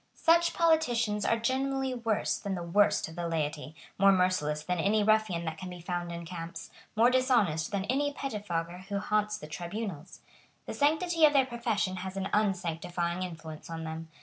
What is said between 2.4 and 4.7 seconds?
the worst of the laity, more merciless